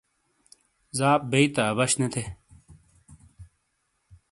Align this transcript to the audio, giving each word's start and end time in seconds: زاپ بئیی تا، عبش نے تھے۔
زاپ 0.97 1.21
بئیی 1.31 1.47
تا، 1.55 1.63
عبش 1.71 1.91
نے 1.99 2.07
تھے۔ 2.13 2.23